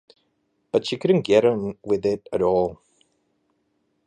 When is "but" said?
0.71-0.87